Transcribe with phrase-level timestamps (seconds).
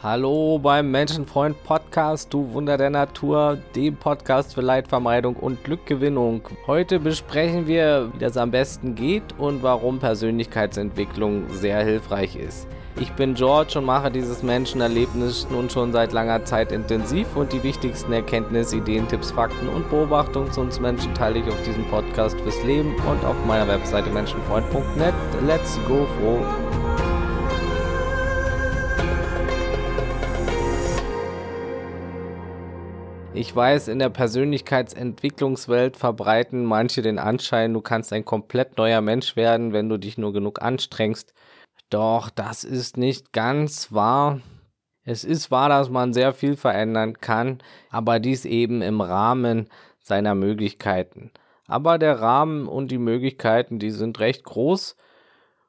[0.00, 6.42] Hallo beim Menschenfreund Podcast, du Wunder der Natur, dem Podcast für Leidvermeidung und Glückgewinnung.
[6.68, 12.68] Heute besprechen wir, wie das am besten geht und warum Persönlichkeitsentwicklung sehr hilfreich ist.
[13.00, 17.64] Ich bin George und mache dieses Menschenerlebnis nun schon seit langer Zeit intensiv und die
[17.64, 22.40] wichtigsten Erkenntnisse, Ideen, Tipps, Fakten und Beobachtungen zu uns Menschen teile ich auf diesem Podcast
[22.40, 25.14] fürs Leben und auf meiner Webseite menschenfreund.net.
[25.44, 26.87] Let's go froh!
[33.40, 39.36] Ich weiß, in der Persönlichkeitsentwicklungswelt verbreiten manche den Anschein, du kannst ein komplett neuer Mensch
[39.36, 41.34] werden, wenn du dich nur genug anstrengst.
[41.88, 44.40] Doch das ist nicht ganz wahr.
[45.04, 47.58] Es ist wahr, dass man sehr viel verändern kann,
[47.90, 49.68] aber dies eben im Rahmen
[50.00, 51.30] seiner Möglichkeiten.
[51.68, 54.96] Aber der Rahmen und die Möglichkeiten, die sind recht groß.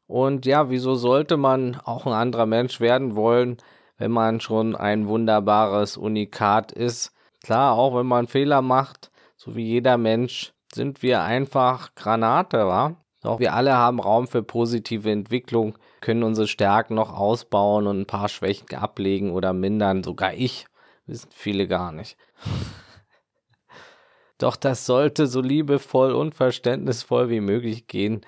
[0.08, 3.58] Und ja, wieso sollte man auch ein anderer Mensch werden wollen,
[4.00, 7.14] wenn man schon ein wunderbares Unikat ist?
[7.44, 12.96] Klar, auch wenn man Fehler macht, so wie jeder Mensch, sind wir einfach Granate, wa?
[13.22, 18.06] Doch wir alle haben Raum für positive Entwicklung, können unsere Stärken noch ausbauen und ein
[18.06, 20.04] paar Schwächen ablegen oder mindern.
[20.04, 20.68] Sogar ich,
[21.06, 22.18] wissen viele gar nicht.
[24.38, 28.22] Doch das sollte so liebevoll und verständnisvoll wie möglich gehen.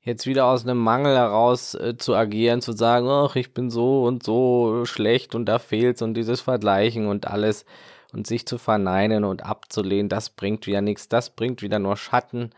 [0.00, 4.04] Jetzt wieder aus einem Mangel heraus äh, zu agieren, zu sagen, ach, ich bin so
[4.04, 7.64] und so schlecht und da fehlt's und dieses Vergleichen und alles
[8.12, 12.50] und sich zu verneinen und abzulehnen, das bringt wieder nichts, das bringt wieder nur Schatten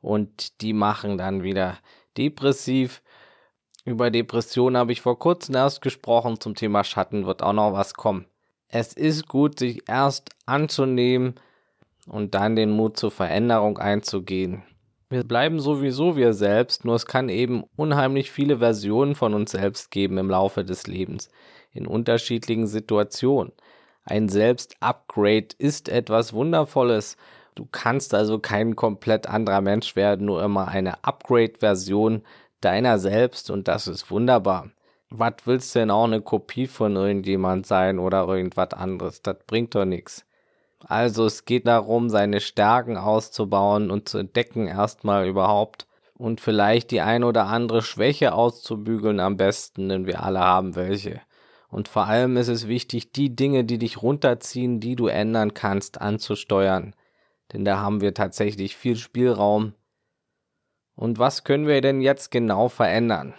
[0.00, 1.78] und die machen dann wieder
[2.16, 3.02] depressiv.
[3.84, 7.94] Über Depression habe ich vor kurzem erst gesprochen, zum Thema Schatten wird auch noch was
[7.94, 8.26] kommen.
[8.68, 11.36] Es ist gut, sich erst anzunehmen
[12.06, 14.62] und dann den Mut zur Veränderung einzugehen.
[15.10, 19.90] Wir bleiben sowieso wir selbst, nur es kann eben unheimlich viele Versionen von uns selbst
[19.90, 21.30] geben im Laufe des Lebens,
[21.72, 23.52] in unterschiedlichen Situationen.
[24.10, 27.18] Ein Selbst-Upgrade ist etwas Wundervolles.
[27.54, 32.22] Du kannst also kein komplett anderer Mensch werden, nur immer eine Upgrade-Version
[32.62, 34.70] deiner selbst und das ist wunderbar.
[35.10, 39.20] Was willst du denn auch eine Kopie von irgendjemand sein oder irgendwas anderes?
[39.20, 40.24] Das bringt doch nichts.
[40.86, 47.02] Also es geht darum, seine Stärken auszubauen und zu entdecken erstmal überhaupt und vielleicht die
[47.02, 51.20] ein oder andere Schwäche auszubügeln am besten, denn wir alle haben welche.
[51.70, 56.00] Und vor allem ist es wichtig, die Dinge, die dich runterziehen, die du ändern kannst,
[56.00, 56.94] anzusteuern.
[57.52, 59.74] Denn da haben wir tatsächlich viel Spielraum.
[60.94, 63.34] Und was können wir denn jetzt genau verändern?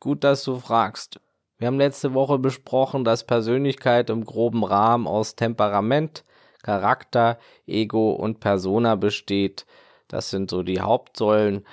[0.00, 1.20] Gut, dass du fragst.
[1.58, 6.24] Wir haben letzte Woche besprochen, dass Persönlichkeit im groben Rahmen aus Temperament,
[6.62, 9.66] Charakter, Ego und Persona besteht.
[10.08, 11.66] Das sind so die Hauptsäulen.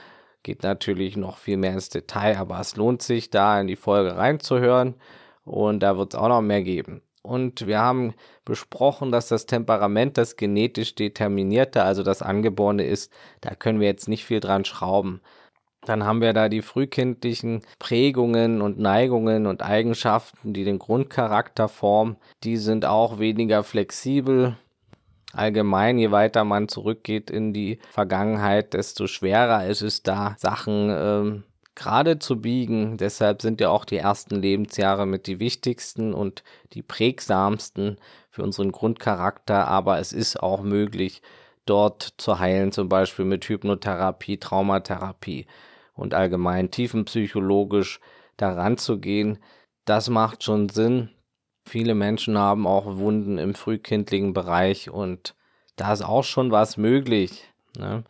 [0.44, 4.18] Geht natürlich noch viel mehr ins Detail, aber es lohnt sich, da in die Folge
[4.18, 4.96] reinzuhören
[5.46, 7.02] und da wird es auch noch mehr geben.
[7.24, 8.14] Und wir haben
[8.46, 13.12] besprochen, dass das Temperament das genetisch determinierte, also das angeborene ist.
[13.42, 15.22] Da können wir jetzt nicht viel dran schrauben.
[15.86, 22.18] Dann haben wir da die frühkindlichen Prägungen und Neigungen und Eigenschaften, die den Grundcharakter formen.
[22.44, 24.58] Die sind auch weniger flexibel.
[25.34, 31.44] Allgemein, je weiter man zurückgeht in die Vergangenheit, desto schwerer ist es da, Sachen ähm,
[31.76, 32.98] gerade zu biegen.
[32.98, 36.44] Deshalb sind ja auch die ersten Lebensjahre mit die wichtigsten und
[36.74, 37.98] die prägsamsten
[38.30, 39.68] für unseren Grundcharakter.
[39.68, 41.22] Aber es ist auch möglich,
[41.66, 45.46] dort zu heilen, zum Beispiel mit Hypnotherapie, Traumatherapie
[45.94, 48.00] und allgemein tiefenpsychologisch
[48.38, 49.40] daran zu gehen.
[49.86, 51.10] Das macht schon Sinn.
[51.66, 55.36] Viele Menschen haben auch Wunden im frühkindlichen Bereich und
[55.76, 57.44] da ist auch schon was möglich.
[57.78, 58.04] Ne?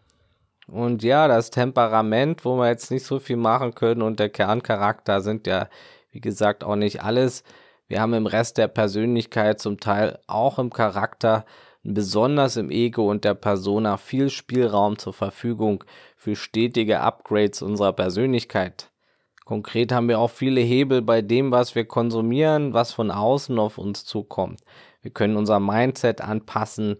[0.68, 5.22] Und ja, das Temperament, wo wir jetzt nicht so viel machen können und der Kerncharakter
[5.22, 5.68] sind ja,
[6.12, 7.44] wie gesagt, auch nicht alles.
[7.88, 11.46] Wir haben im Rest der Persönlichkeit zum Teil auch im Charakter,
[11.84, 15.84] besonders im Ego und der Persona viel Spielraum zur Verfügung
[16.16, 18.92] für stetige Upgrades unserer Persönlichkeit.
[19.46, 23.78] Konkret haben wir auch viele Hebel bei dem, was wir konsumieren, was von außen auf
[23.78, 24.62] uns zukommt.
[25.02, 26.98] Wir können unser Mindset anpassen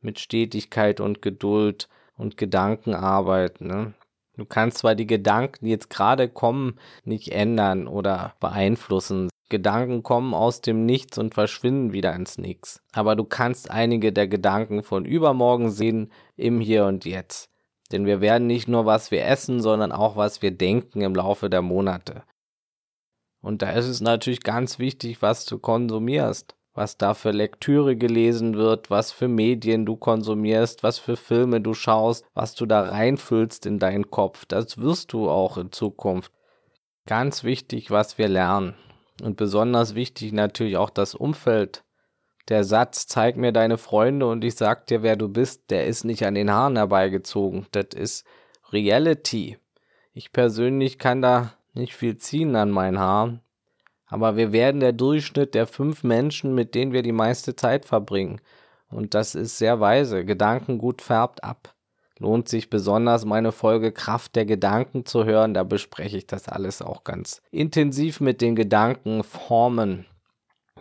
[0.00, 1.88] mit Stetigkeit und Geduld
[2.18, 3.62] und Gedankenarbeit.
[3.62, 3.94] Ne?
[4.36, 9.30] Du kannst zwar die Gedanken, die jetzt gerade kommen, nicht ändern oder beeinflussen.
[9.48, 12.82] Gedanken kommen aus dem Nichts und verschwinden wieder ins Nichts.
[12.92, 17.48] Aber du kannst einige der Gedanken von übermorgen sehen im Hier und Jetzt.
[17.90, 21.48] Denn wir werden nicht nur was wir essen, sondern auch was wir denken im Laufe
[21.48, 22.24] der Monate.
[23.40, 28.54] Und da ist es natürlich ganz wichtig, was du konsumierst was da für Lektüre gelesen
[28.54, 33.66] wird, was für Medien du konsumierst, was für Filme du schaust, was du da reinfüllst
[33.66, 34.44] in deinen Kopf.
[34.46, 36.30] Das wirst du auch in Zukunft.
[37.04, 38.74] Ganz wichtig, was wir lernen.
[39.20, 41.82] Und besonders wichtig natürlich auch das Umfeld.
[42.48, 46.04] Der Satz, zeig mir deine Freunde und ich sag dir, wer du bist, der ist
[46.04, 47.66] nicht an den Haaren herbeigezogen.
[47.72, 48.24] Das ist
[48.72, 49.58] Reality.
[50.12, 53.40] Ich persönlich kann da nicht viel ziehen an meinen Haaren.
[54.08, 58.40] Aber wir werden der Durchschnitt der fünf Menschen, mit denen wir die meiste Zeit verbringen.
[58.90, 60.24] Und das ist sehr weise.
[60.24, 61.74] Gedankengut färbt ab.
[62.18, 65.54] Lohnt sich besonders meine Folge Kraft der Gedanken zu hören.
[65.54, 70.06] Da bespreche ich das alles auch ganz intensiv mit den Gedanken formen.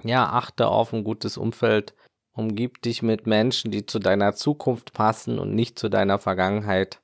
[0.04, 1.94] Ja, achte auf ein gutes Umfeld.
[2.32, 7.02] Umgib dich mit Menschen, die zu deiner Zukunft passen und nicht zu deiner Vergangenheit.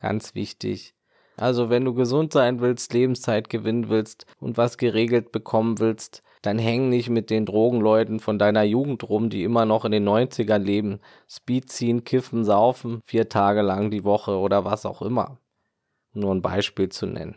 [0.00, 0.94] Ganz wichtig.
[1.36, 6.58] Also wenn du gesund sein willst, Lebenszeit gewinnen willst und was geregelt bekommen willst, dann
[6.58, 10.58] häng nicht mit den Drogenleuten von deiner Jugend rum, die immer noch in den 90ern
[10.58, 11.00] leben.
[11.28, 15.38] Speed ziehen, kiffen, saufen, vier Tage lang die Woche oder was auch immer.
[16.14, 17.36] Nur ein Beispiel zu nennen.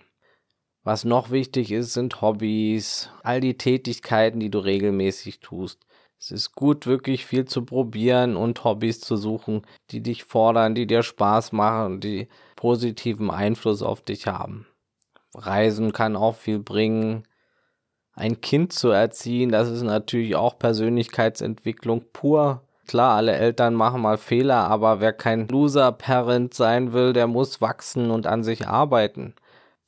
[0.83, 5.85] Was noch wichtig ist, sind Hobbys, all die Tätigkeiten, die du regelmäßig tust.
[6.19, 10.87] Es ist gut, wirklich viel zu probieren und Hobbys zu suchen, die dich fordern, die
[10.87, 14.65] dir Spaß machen, die positiven Einfluss auf dich haben.
[15.33, 17.27] Reisen kann auch viel bringen.
[18.13, 22.61] Ein Kind zu erziehen, das ist natürlich auch Persönlichkeitsentwicklung pur.
[22.87, 28.11] Klar, alle Eltern machen mal Fehler, aber wer kein Loser-Parent sein will, der muss wachsen
[28.11, 29.33] und an sich arbeiten.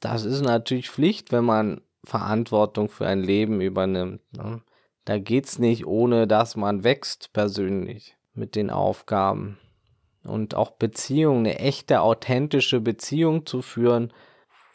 [0.01, 4.21] Das ist natürlich Pflicht, wenn man Verantwortung für ein Leben übernimmt.
[4.35, 4.61] Ne?
[5.05, 9.57] Da geht's nicht ohne, dass man wächst persönlich mit den Aufgaben.
[10.27, 14.13] Und auch Beziehungen, eine echte, authentische Beziehung zu führen,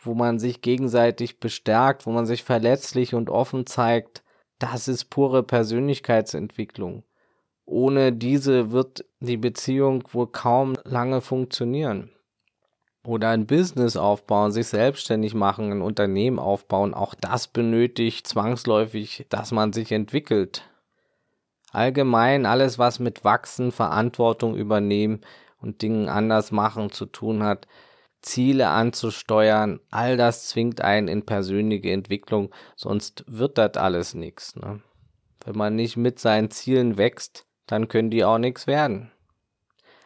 [0.03, 4.23] wo man sich gegenseitig bestärkt, wo man sich verletzlich und offen zeigt,
[4.59, 7.05] das ist pure Persönlichkeitsentwicklung.
[7.65, 12.11] Ohne diese wird die Beziehung wohl kaum lange funktionieren
[13.05, 19.53] oder ein Business aufbauen, sich selbstständig machen, ein Unternehmen aufbauen, auch das benötigt zwangsläufig, dass
[19.53, 20.63] man sich entwickelt.
[21.73, 25.21] Allgemein alles, was mit Wachsen, Verantwortung übernehmen
[25.63, 27.67] und Dingen anders machen zu tun hat,
[28.21, 34.55] Ziele anzusteuern, all das zwingt einen in persönliche Entwicklung, sonst wird das alles nichts.
[34.57, 34.81] Ne?
[35.45, 39.11] Wenn man nicht mit seinen Zielen wächst, dann können die auch nichts werden.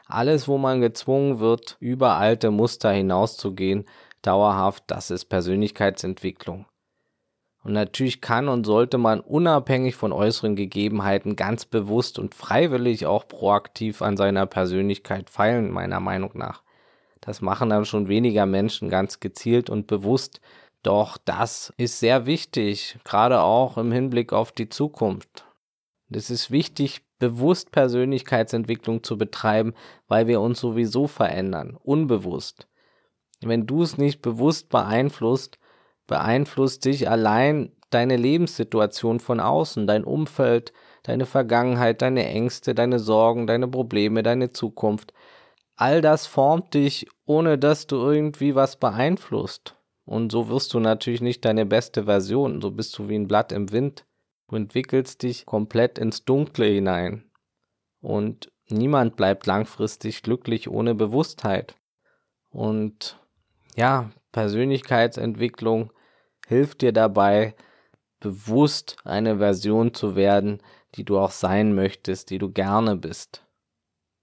[0.06, 3.84] Alles, wo man gezwungen wird, über alte Muster hinauszugehen,
[4.22, 6.66] dauerhaft, das ist Persönlichkeitsentwicklung.
[7.66, 13.26] Und natürlich kann und sollte man unabhängig von äußeren Gegebenheiten ganz bewusst und freiwillig auch
[13.26, 16.62] proaktiv an seiner Persönlichkeit feilen, meiner Meinung nach.
[17.20, 20.40] Das machen dann schon weniger Menschen ganz gezielt und bewusst.
[20.84, 25.44] Doch das ist sehr wichtig, gerade auch im Hinblick auf die Zukunft.
[26.08, 29.74] Es ist wichtig, bewusst Persönlichkeitsentwicklung zu betreiben,
[30.06, 32.68] weil wir uns sowieso verändern, unbewusst.
[33.40, 35.58] Wenn du es nicht bewusst beeinflusst,
[36.06, 40.72] beeinflusst dich allein deine Lebenssituation von außen, dein Umfeld,
[41.02, 45.12] deine Vergangenheit, deine Ängste, deine Sorgen, deine Probleme, deine Zukunft.
[45.76, 49.76] All das formt dich, ohne dass du irgendwie was beeinflusst.
[50.04, 53.52] Und so wirst du natürlich nicht deine beste Version, so bist du wie ein Blatt
[53.52, 54.06] im Wind.
[54.48, 57.24] Du entwickelst dich komplett ins Dunkle hinein.
[58.00, 61.74] Und niemand bleibt langfristig glücklich ohne Bewusstheit.
[62.50, 63.18] Und
[63.74, 65.92] ja, Persönlichkeitsentwicklung
[66.46, 67.54] hilft dir dabei,
[68.20, 70.62] bewusst eine Version zu werden,
[70.94, 73.42] die du auch sein möchtest, die du gerne bist.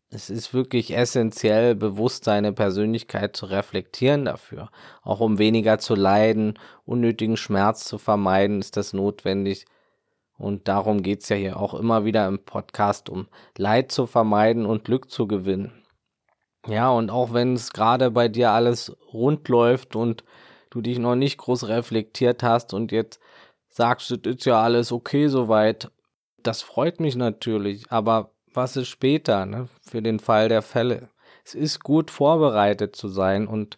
[0.10, 4.70] Es ist wirklich essentiell, bewusst deine Persönlichkeit zu reflektieren dafür.
[5.02, 9.66] Auch um weniger zu leiden, unnötigen Schmerz zu vermeiden, ist das notwendig,
[10.38, 13.28] und darum geht's ja hier auch immer wieder im Podcast, um
[13.58, 15.72] Leid zu vermeiden und Glück zu gewinnen.
[16.68, 20.24] Ja, und auch wenn es gerade bei dir alles rund läuft und
[20.74, 23.20] du dich noch nicht groß reflektiert hast und jetzt
[23.70, 25.92] sagst, es ist ja alles okay soweit,
[26.42, 31.10] das freut mich natürlich, aber was ist später, ne, für den Fall der Fälle?
[31.46, 33.78] Es ist gut vorbereitet zu sein und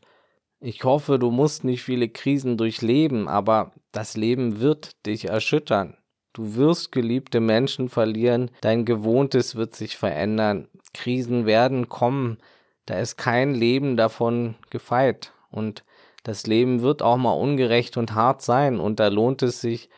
[0.59, 5.97] ich hoffe, du musst nicht viele Krisen durchleben, aber das Leben wird dich erschüttern.
[6.33, 12.39] Du wirst geliebte Menschen verlieren, dein Gewohntes wird sich verändern, Krisen werden kommen,
[12.85, 15.84] da ist kein Leben davon gefeit und
[16.25, 19.89] das Leben wird auch mal ungerecht und hart sein und da lohnt es sich,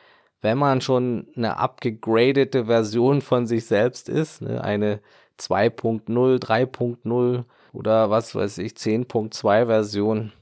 [0.41, 4.99] wenn man schon eine abgegradete Version von sich selbst ist, ne, eine
[5.39, 7.43] 2.0, 3.0
[7.73, 10.33] oder was weiß ich, 10.2 Version,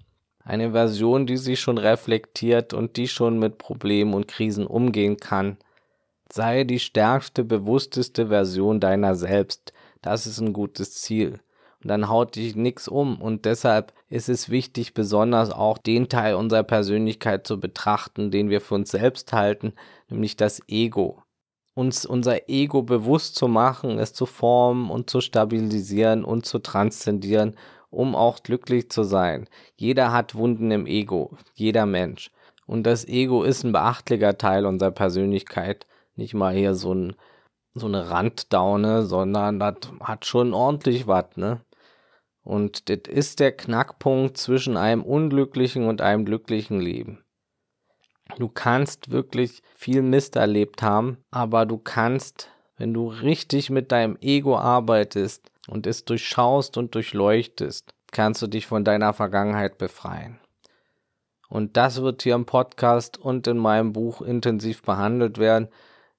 [0.43, 5.57] eine Version, die sich schon reflektiert und die schon mit Problemen und Krisen umgehen kann,
[6.31, 9.73] Sei die stärkste, bewussteste Version deiner selbst.
[10.01, 11.39] Das ist ein gutes Ziel.
[11.85, 13.21] Dann haut dich nichts um.
[13.21, 18.59] Und deshalb ist es wichtig, besonders auch den Teil unserer Persönlichkeit zu betrachten, den wir
[18.59, 19.73] für uns selbst halten,
[20.09, 21.21] nämlich das Ego.
[21.75, 27.55] Uns unser Ego bewusst zu machen, es zu formen und zu stabilisieren und zu transzendieren,
[27.91, 29.47] um auch glücklich zu sein.
[29.75, 32.31] Jeder hat Wunden im Ego, jeder Mensch.
[32.65, 35.85] Und das Ego ist ein beachtlicher Teil unserer Persönlichkeit.
[36.15, 37.15] Nicht mal hier so, ein,
[37.75, 41.61] so eine Randdaune, sondern das hat schon ordentlich was, ne?
[42.45, 47.23] Und das ist der Knackpunkt zwischen einem unglücklichen und einem glücklichen Leben.
[48.37, 54.17] Du kannst wirklich viel Mist erlebt haben, aber du kannst, wenn du richtig mit deinem
[54.21, 60.39] Ego arbeitest und es durchschaust und durchleuchtest, kannst du dich von deiner Vergangenheit befreien.
[61.49, 65.67] Und das wird hier im Podcast und in meinem Buch intensiv behandelt werden,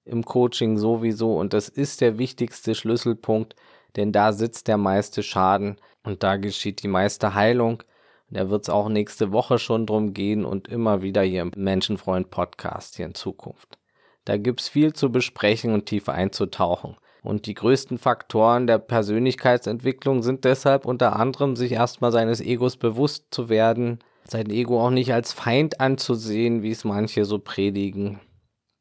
[0.05, 1.37] im Coaching sowieso.
[1.37, 3.55] Und das ist der wichtigste Schlüsselpunkt,
[3.95, 5.77] denn da sitzt der meiste Schaden
[6.07, 7.83] und da geschieht die meiste Heilung.
[8.31, 12.31] Da wird es auch nächste Woche schon drum gehen und immer wieder hier im Menschenfreund
[12.31, 13.79] Podcast hier in Zukunft.
[14.25, 16.97] Da gibt's viel zu besprechen und tiefer einzutauchen.
[17.23, 23.27] Und die größten Faktoren der Persönlichkeitsentwicklung sind deshalb unter anderem, sich erstmal seines Egos bewusst
[23.31, 28.21] zu werden, sein Ego auch nicht als Feind anzusehen, wie es manche so predigen.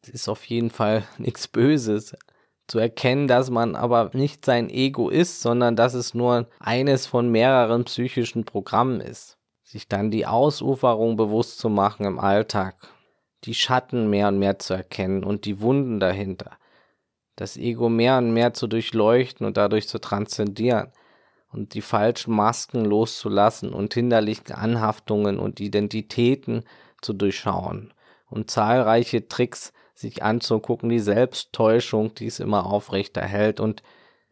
[0.01, 2.15] Es ist auf jeden Fall nichts Böses.
[2.67, 7.29] Zu erkennen, dass man aber nicht sein Ego ist, sondern dass es nur eines von
[7.29, 9.37] mehreren psychischen Programmen ist.
[9.63, 12.75] Sich dann die Ausuferung bewusst zu machen im Alltag,
[13.43, 16.51] die Schatten mehr und mehr zu erkennen und die Wunden dahinter.
[17.35, 20.91] Das Ego mehr und mehr zu durchleuchten und dadurch zu transzendieren
[21.51, 26.63] und die falschen Masken loszulassen und hinderliche Anhaftungen und Identitäten
[27.01, 27.93] zu durchschauen
[28.29, 33.81] und zahlreiche Tricks sich anzugucken, die Selbsttäuschung, die es immer aufrecht erhält und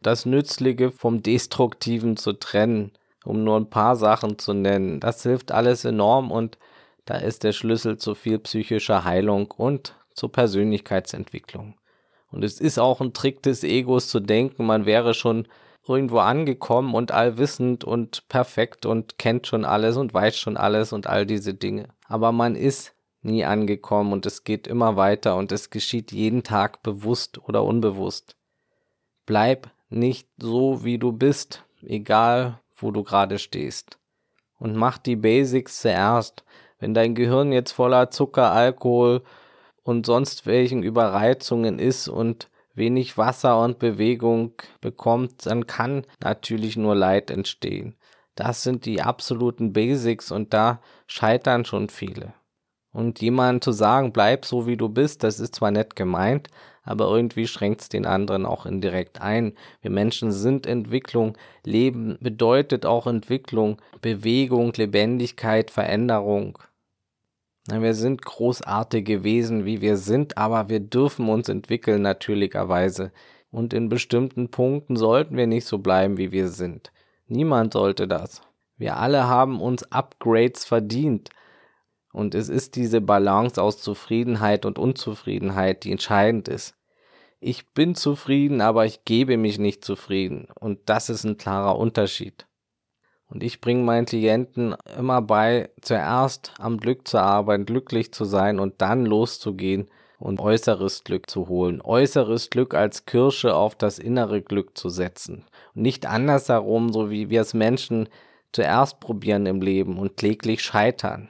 [0.00, 2.92] das Nützliche vom Destruktiven zu trennen,
[3.24, 5.00] um nur ein paar Sachen zu nennen.
[5.00, 6.58] Das hilft alles enorm und
[7.06, 11.74] da ist der Schlüssel zu viel psychischer Heilung und zur Persönlichkeitsentwicklung.
[12.30, 15.48] Und es ist auch ein Trick des Egos zu denken, man wäre schon
[15.86, 21.06] irgendwo angekommen und allwissend und perfekt und kennt schon alles und weiß schon alles und
[21.06, 21.88] all diese Dinge.
[22.06, 22.93] Aber man ist
[23.24, 28.36] nie angekommen und es geht immer weiter und es geschieht jeden Tag bewusst oder unbewusst.
[29.26, 33.98] Bleib nicht so, wie du bist, egal wo du gerade stehst.
[34.58, 36.44] Und mach die Basics zuerst.
[36.78, 39.22] Wenn dein Gehirn jetzt voller Zucker, Alkohol
[39.82, 46.94] und sonst welchen Überreizungen ist und wenig Wasser und Bewegung bekommt, dann kann natürlich nur
[46.94, 47.96] Leid entstehen.
[48.34, 52.34] Das sind die absoluten Basics und da scheitern schon viele.
[52.94, 56.48] Und jemand zu sagen, bleib so wie du bist, das ist zwar nett gemeint,
[56.84, 59.54] aber irgendwie schränkt es den anderen auch indirekt ein.
[59.82, 66.56] Wir Menschen sind Entwicklung, Leben bedeutet auch Entwicklung, Bewegung, Lebendigkeit, Veränderung.
[67.68, 73.10] Wir sind großartige Wesen, wie wir sind, aber wir dürfen uns entwickeln natürlicherweise.
[73.50, 76.92] Und in bestimmten Punkten sollten wir nicht so bleiben, wie wir sind.
[77.26, 78.40] Niemand sollte das.
[78.76, 81.30] Wir alle haben uns Upgrades verdient.
[82.14, 86.76] Und es ist diese Balance aus Zufriedenheit und Unzufriedenheit, die entscheidend ist.
[87.40, 90.46] Ich bin zufrieden, aber ich gebe mich nicht zufrieden.
[90.60, 92.46] Und das ist ein klarer Unterschied.
[93.26, 98.60] Und ich bringe meinen Klienten immer bei, zuerst am Glück zu arbeiten, glücklich zu sein
[98.60, 99.90] und dann loszugehen
[100.20, 101.82] und äußeres Glück zu holen.
[101.82, 105.44] Äußeres Glück als Kirsche auf das innere Glück zu setzen.
[105.74, 108.08] Und nicht andersherum, so wie wir es Menschen
[108.52, 111.28] zuerst probieren im Leben und kläglich scheitern.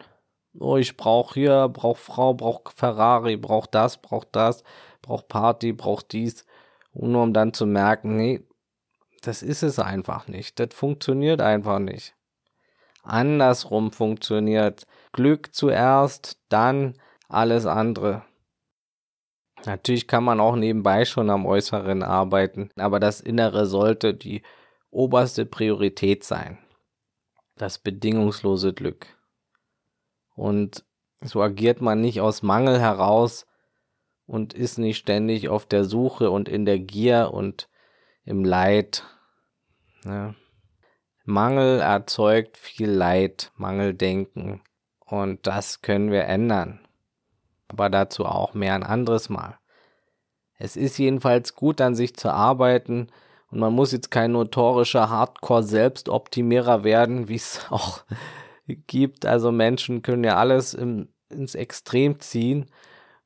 [0.58, 4.62] Oh, ich brauche hier, brauche Frau, brauche Ferrari, brauche das, brauche das,
[5.02, 6.46] brauche Party, brauche dies.
[6.92, 8.46] Und nur um dann zu merken, nee,
[9.22, 10.60] das ist es einfach nicht.
[10.60, 12.14] Das funktioniert einfach nicht.
[13.02, 16.94] Andersrum funktioniert Glück zuerst, dann
[17.28, 18.22] alles andere.
[19.66, 24.42] Natürlich kann man auch nebenbei schon am Äußeren arbeiten, aber das Innere sollte die
[24.90, 26.58] oberste Priorität sein.
[27.56, 29.06] Das bedingungslose Glück.
[30.34, 30.84] Und
[31.22, 33.46] so agiert man nicht aus Mangel heraus
[34.26, 37.68] und ist nicht ständig auf der Suche und in der Gier und
[38.24, 39.04] im Leid
[40.04, 40.34] Ne?
[41.24, 44.60] Mangel erzeugt viel Leid, Mangeldenken.
[45.00, 46.80] Und das können wir ändern.
[47.68, 49.58] Aber dazu auch mehr ein anderes Mal.
[50.58, 53.08] Es ist jedenfalls gut, an sich zu arbeiten.
[53.50, 58.04] Und man muss jetzt kein notorischer Hardcore-Selbstoptimierer werden, wie es auch
[58.66, 59.26] gibt.
[59.26, 62.66] Also Menschen können ja alles im, ins Extrem ziehen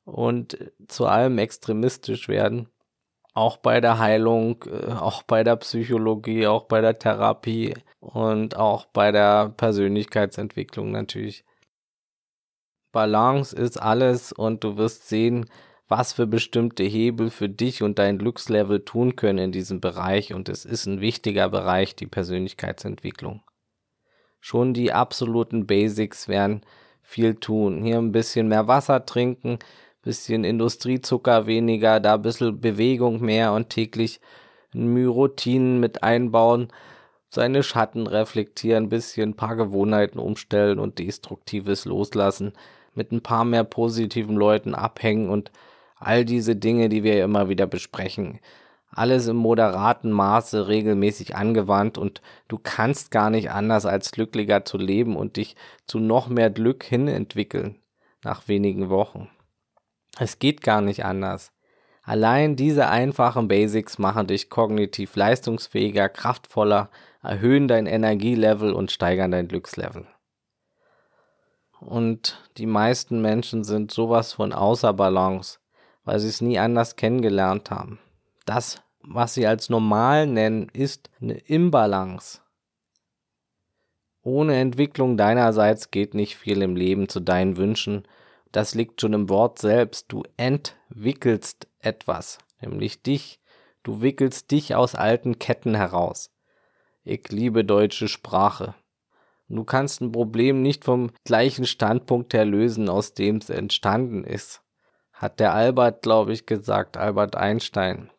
[0.05, 2.69] und zu allem extremistisch werden
[3.39, 8.87] auch bei der Heilung, äh, auch bei der Psychologie, auch bei der Therapie und auch
[8.87, 11.45] bei der Persönlichkeitsentwicklung natürlich.
[12.93, 15.47] Balance ist alles und du wirst sehen,
[15.87, 20.49] was für bestimmte Hebel für dich und dein Glückslevel tun können in diesem Bereich und
[20.49, 23.43] es ist ein wichtiger Bereich, die Persönlichkeitsentwicklung.
[24.41, 26.63] Schon die absoluten Basics werden
[27.03, 27.83] viel tun.
[27.83, 29.59] Hier ein bisschen mehr Wasser trinken,
[30.03, 34.21] bisschen Industriezucker weniger, da ein bisschen Bewegung mehr und täglich
[34.75, 36.69] Routinen mit einbauen,
[37.31, 42.53] seine Schatten reflektieren, bisschen ein paar Gewohnheiten umstellen und Destruktives loslassen,
[42.95, 45.51] mit ein paar mehr positiven Leuten abhängen und
[45.97, 48.41] all diese Dinge, die wir immer wieder besprechen.
[48.91, 54.79] Alles im moderaten Maße regelmäßig angewandt und du kannst gar nicht anders als glücklicher zu
[54.79, 57.77] leben und dich zu noch mehr Glück hin entwickeln
[58.25, 59.29] nach wenigen Wochen.
[60.19, 61.53] Es geht gar nicht anders.
[62.03, 66.89] Allein diese einfachen Basics machen dich kognitiv leistungsfähiger, kraftvoller,
[67.23, 70.07] erhöhen dein Energielevel und steigern dein Glückslevel.
[71.81, 75.59] Und die meisten Menschen sind sowas von außer Balance,
[76.05, 77.99] weil sie es nie anders kennengelernt haben.
[78.49, 82.41] Das, was sie als normal nennen, ist eine Imbalance.
[84.23, 88.09] Ohne Entwicklung deinerseits geht nicht viel im Leben zu deinen Wünschen.
[88.51, 90.07] Das liegt schon im Wort selbst.
[90.11, 93.39] Du entwickelst etwas, nämlich dich.
[93.83, 96.31] Du wickelst dich aus alten Ketten heraus.
[97.05, 98.75] Ich liebe deutsche Sprache.
[99.51, 104.63] Du kannst ein Problem nicht vom gleichen Standpunkt her lösen, aus dem es entstanden ist
[105.19, 108.11] hat der Albert, glaube ich, gesagt, Albert Einstein.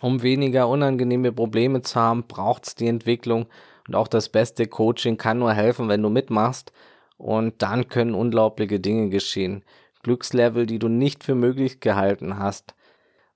[0.00, 3.46] Um weniger unangenehme Probleme zu haben, braucht es die Entwicklung
[3.86, 6.72] und auch das beste Coaching kann nur helfen, wenn du mitmachst
[7.16, 9.64] und dann können unglaubliche Dinge geschehen.
[10.02, 12.74] Glückslevel, die du nicht für möglich gehalten hast.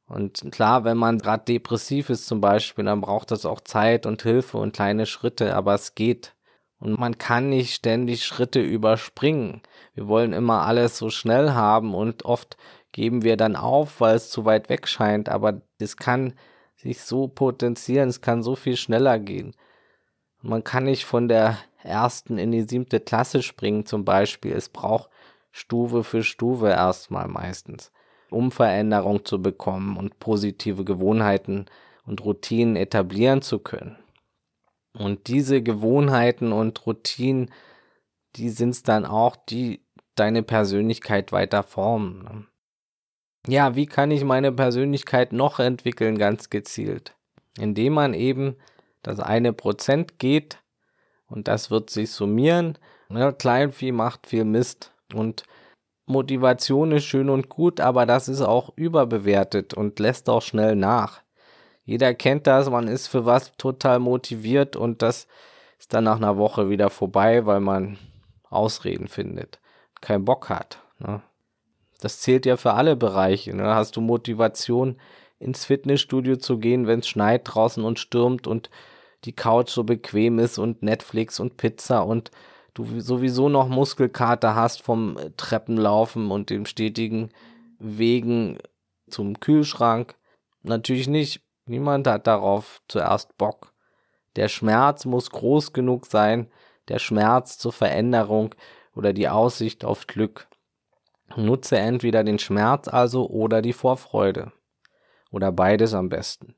[0.06, 4.22] Und klar, wenn man gerade depressiv ist zum Beispiel, dann braucht das auch Zeit und
[4.22, 6.34] Hilfe und kleine Schritte, aber es geht.
[6.80, 9.62] Und man kann nicht ständig Schritte überspringen.
[9.94, 12.56] Wir wollen immer alles so schnell haben und oft
[12.92, 16.34] geben wir dann auf, weil es zu weit weg scheint, aber das kann
[16.76, 19.54] sich so potenzieren, es kann so viel schneller gehen.
[20.40, 24.52] Man kann nicht von der ersten in die siebte Klasse springen zum Beispiel.
[24.52, 25.10] Es braucht
[25.50, 27.90] Stufe für Stufe erstmal meistens,
[28.30, 31.66] um Veränderung zu bekommen und positive Gewohnheiten
[32.06, 33.98] und Routinen etablieren zu können.
[34.92, 37.50] Und diese Gewohnheiten und Routinen,
[38.36, 39.84] die sind es dann auch, die
[40.14, 42.48] deine Persönlichkeit weiter formen.
[43.46, 43.54] Ne?
[43.54, 47.14] Ja, wie kann ich meine Persönlichkeit noch entwickeln, ganz gezielt?
[47.58, 48.56] Indem man eben
[49.02, 50.58] das eine Prozent geht
[51.26, 52.78] und das wird sich summieren.
[53.10, 55.44] Ja, Kleinvieh macht viel Mist und
[56.06, 61.20] Motivation ist schön und gut, aber das ist auch überbewertet und lässt auch schnell nach.
[61.84, 65.26] Jeder kennt das, man ist für was total motiviert und das
[65.78, 67.98] ist dann nach einer Woche wieder vorbei, weil man
[68.50, 69.58] Ausreden findet
[70.00, 70.82] keinen Bock hat.
[70.98, 71.22] Ne?
[72.00, 73.54] Das zählt ja für alle Bereiche.
[73.54, 73.74] Ne?
[73.74, 74.98] Hast du Motivation,
[75.38, 78.70] ins Fitnessstudio zu gehen, wenn es schneit draußen und stürmt und
[79.24, 82.30] die Couch so bequem ist und Netflix und Pizza und
[82.74, 87.30] du sowieso noch Muskelkater hast vom Treppenlaufen und dem stetigen
[87.78, 88.58] Wegen
[89.08, 90.16] zum Kühlschrank?
[90.62, 91.42] Natürlich nicht.
[91.66, 93.72] Niemand hat darauf zuerst Bock.
[94.36, 96.50] Der Schmerz muss groß genug sein,
[96.88, 98.54] der Schmerz zur Veränderung,
[98.94, 100.48] oder die Aussicht auf Glück.
[101.36, 104.52] Nutze entweder den Schmerz also oder die Vorfreude.
[105.30, 106.54] Oder beides am besten.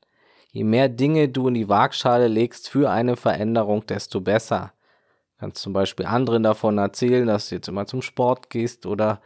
[0.51, 4.73] Je mehr Dinge du in die Waagschale legst für eine Veränderung, desto besser.
[5.33, 9.21] Du kannst zum Beispiel anderen davon erzählen, dass du jetzt immer zum Sport gehst oder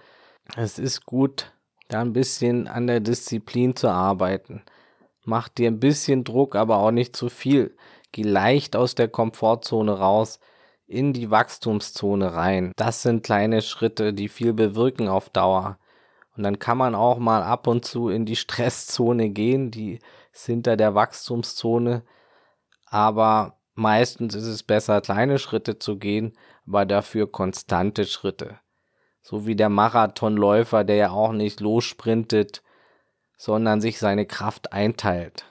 [0.56, 1.52] es ist gut,
[1.88, 4.64] da ein bisschen an der Disziplin zu arbeiten.
[5.24, 7.76] Mach dir ein bisschen Druck, aber auch nicht zu viel.
[8.12, 10.40] Geh leicht aus der Komfortzone raus
[10.88, 12.72] in die Wachstumszone rein.
[12.76, 15.78] Das sind kleine Schritte, die viel bewirken auf Dauer.
[16.36, 20.00] Und dann kann man auch mal ab und zu in die Stresszone gehen, die
[20.32, 22.04] ist hinter der Wachstumszone.
[22.86, 26.34] Aber meistens ist es besser, kleine Schritte zu gehen,
[26.68, 28.60] aber dafür konstante Schritte.
[29.22, 32.62] So wie der Marathonläufer, der ja auch nicht lossprintet,
[33.38, 35.46] sondern sich seine Kraft einteilt.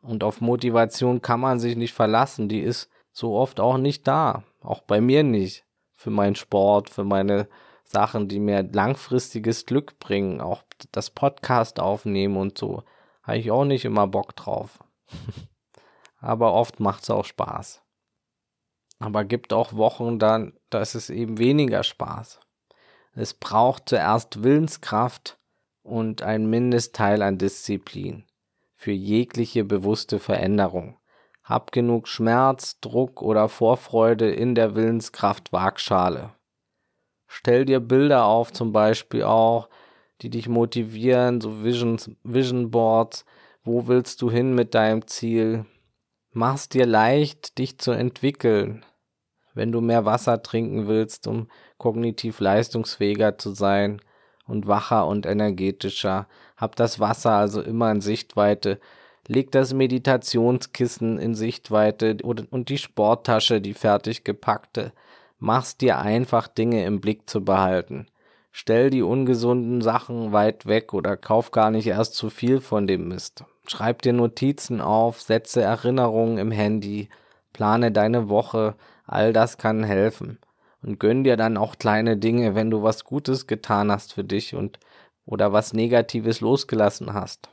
[0.00, 4.44] Und auf Motivation kann man sich nicht verlassen, die ist so oft auch nicht da.
[4.62, 5.64] Auch bei mir nicht.
[5.94, 7.48] Für meinen Sport, für meine
[7.84, 10.40] Sachen, die mir langfristiges Glück bringen.
[10.40, 12.82] Auch das Podcast aufnehmen und so.
[13.22, 14.82] Habe ich auch nicht immer Bock drauf.
[16.18, 17.82] Aber oft macht es auch Spaß.
[18.98, 22.40] Aber gibt auch Wochen dann, da ist es eben weniger Spaß.
[23.14, 25.38] Es braucht zuerst Willenskraft
[25.82, 28.24] und ein Mindestteil an Disziplin
[28.74, 30.96] für jegliche bewusste Veränderung.
[31.44, 36.30] Hab genug Schmerz, Druck oder Vorfreude in der Willenskraft Waagschale.
[37.26, 39.68] Stell dir Bilder auf, zum Beispiel auch,
[40.20, 43.24] die dich motivieren, so Visions, Vision Boards.
[43.64, 45.64] Wo willst du hin mit deinem Ziel?
[46.30, 48.84] Mach's dir leicht, dich zu entwickeln.
[49.54, 54.00] Wenn du mehr Wasser trinken willst, um kognitiv leistungsfähiger zu sein
[54.46, 58.80] und wacher und energetischer, hab das Wasser also immer in Sichtweite,
[59.32, 64.92] leg das Meditationskissen in Sichtweite und die Sporttasche, die fertig gepackte.
[65.38, 68.06] Mach's dir einfach, Dinge im Blick zu behalten.
[68.52, 73.08] Stell die ungesunden Sachen weit weg oder kauf gar nicht erst zu viel von dem
[73.08, 73.44] Mist.
[73.66, 77.08] Schreib dir Notizen auf, setze Erinnerungen im Handy,
[77.54, 78.74] plane deine Woche,
[79.06, 80.38] all das kann helfen.
[80.82, 84.54] Und gönn dir dann auch kleine Dinge, wenn du was Gutes getan hast für dich
[84.54, 84.78] und
[85.24, 87.51] oder was Negatives losgelassen hast.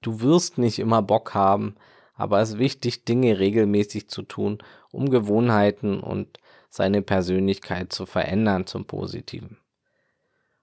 [0.00, 1.76] Du wirst nicht immer Bock haben,
[2.14, 4.58] aber es ist wichtig, Dinge regelmäßig zu tun,
[4.90, 9.58] um Gewohnheiten und seine Persönlichkeit zu verändern zum Positiven.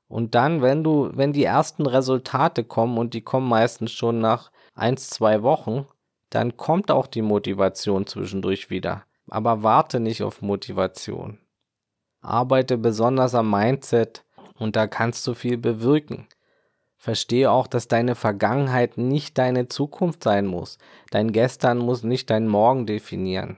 [0.07, 4.51] Und dann, wenn du, wenn die ersten Resultate kommen und die kommen meistens schon nach
[4.75, 5.87] eins, zwei Wochen,
[6.29, 9.05] dann kommt auch die Motivation zwischendurch wieder.
[9.27, 11.39] Aber warte nicht auf Motivation.
[12.21, 14.23] Arbeite besonders am Mindset
[14.57, 16.27] und da kannst du viel bewirken.
[17.05, 20.79] Verstehe auch, dass deine Vergangenheit nicht deine Zukunft sein muss.
[21.11, 23.57] Dein Gestern muss nicht dein Morgen definieren.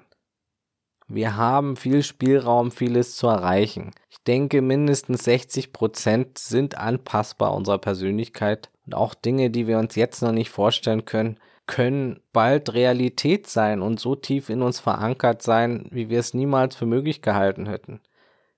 [1.08, 3.92] Wir haben viel Spielraum, vieles zu erreichen.
[4.10, 9.96] Ich denke, mindestens 60 Prozent sind anpassbar unserer Persönlichkeit und auch Dinge, die wir uns
[9.96, 15.42] jetzt noch nicht vorstellen können, können bald Realität sein und so tief in uns verankert
[15.42, 18.02] sein, wie wir es niemals für möglich gehalten hätten.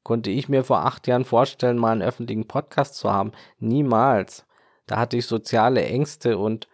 [0.01, 3.33] Konnte ich mir vor acht Jahren vorstellen, mal einen öffentlichen Podcast zu haben?
[3.59, 4.47] Niemals.
[4.89, 6.67] Da hatte ich soziale Ängste und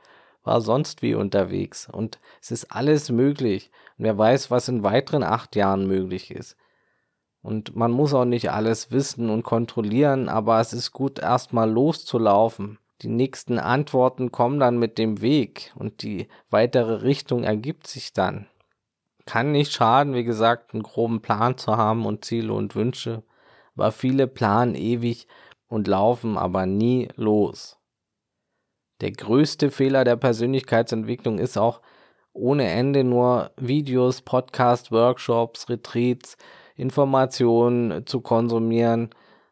[0.46, 1.90] war sonst wie unterwegs.
[1.92, 3.72] Und es ist alles möglich.
[3.98, 6.56] Und wer weiß, was in weiteren acht Jahren möglich ist.
[7.42, 12.80] Und man muss auch nicht alles wissen und kontrollieren, aber es ist gut, erstmal loszulaufen.
[13.02, 18.48] Die nächsten Antworten kommen dann mit dem Weg und die weitere Richtung ergibt sich dann.
[19.26, 23.24] Kann nicht schaden, wie gesagt, einen groben Plan zu haben und Ziele und Wünsche,
[23.76, 25.28] aber viele planen ewig
[25.68, 27.78] und laufen aber nie los.
[29.02, 31.82] Der größte Fehler der Persönlichkeitsentwicklung ist auch
[32.34, 36.38] ohne Ende nur Videos, Podcasts, Workshops, Retreats,
[36.76, 39.10] Informationen zu konsumieren,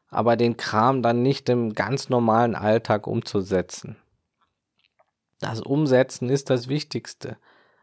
[0.09, 3.97] aber den Kram dann nicht im ganz normalen Alltag umzusetzen.
[5.39, 7.37] Das Umsetzen ist das Wichtigste.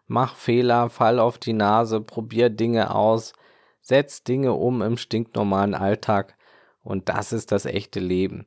[0.07, 3.33] Mach Fehler, fall auf die Nase, probier Dinge aus,
[3.81, 6.37] setz Dinge um im stinknormalen Alltag
[6.83, 8.47] und das ist das echte Leben.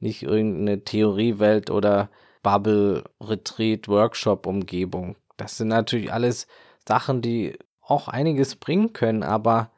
[0.00, 2.10] Nicht irgendeine Theoriewelt oder
[2.42, 5.16] Bubble, Retreat, Workshop, Umgebung.
[5.36, 6.46] Das sind natürlich alles
[6.86, 9.70] Sachen, die auch einiges bringen können, aber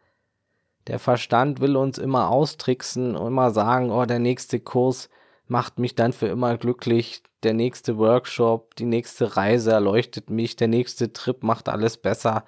[0.87, 5.09] der Verstand will uns immer austricksen und immer sagen, oh, der nächste Kurs
[5.47, 10.69] macht mich dann für immer glücklich, der nächste Workshop, die nächste Reise erleuchtet mich, der
[10.69, 12.45] nächste Trip macht alles besser,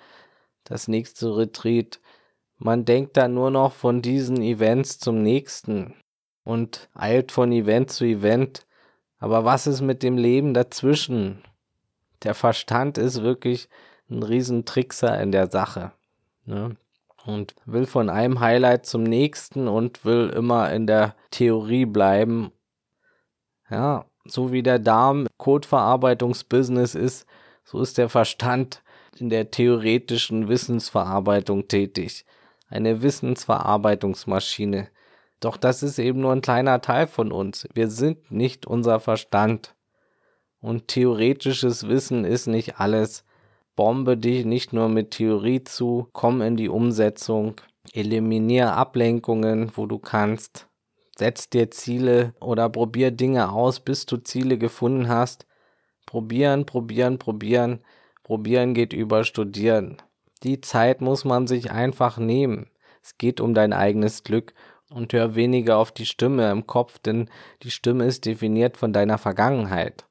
[0.65, 2.01] das nächste Retreat.
[2.59, 5.95] Man denkt dann nur noch von diesen Events zum nächsten
[6.45, 8.67] und eilt von Event zu Event
[9.23, 11.45] aber was ist mit dem Leben dazwischen?
[12.25, 13.69] Der Verstand ist wirklich
[14.11, 15.93] ein Riesentrickser in der Sache.
[16.45, 16.77] Ne?
[17.25, 22.51] Und will von einem Highlight zum nächsten und will immer in der Theorie bleiben.
[23.71, 27.25] Ja, so wie der Darm Codeverarbeitungsbusiness ist,
[27.63, 28.83] so ist der Verstand
[29.19, 32.25] in der theoretischen Wissensverarbeitung tätig.
[32.69, 34.89] Eine Wissensverarbeitungsmaschine,
[35.43, 37.69] doch das ist eben nur ein kleiner Teil von uns.
[37.75, 39.75] Wir sind nicht unser Verstand.
[40.61, 43.25] Und theoretisches Wissen ist nicht alles.
[43.75, 47.61] Bombe dich nicht nur mit Theorie zu, komm in die Umsetzung,
[47.93, 50.69] eliminier Ablenkungen, wo du kannst,
[51.19, 55.47] setz dir Ziele oder probier Dinge aus, bis du Ziele gefunden hast.
[56.07, 57.81] Probieren, probieren, probieren.
[58.23, 59.97] Probieren geht über Studieren.
[60.45, 62.71] Die Zeit muss man sich einfach nehmen.
[63.03, 64.55] Es geht um dein eigenes Glück
[64.93, 67.29] und hör weniger auf die Stimme im Kopf, denn
[67.63, 70.07] die Stimme ist definiert von deiner Vergangenheit.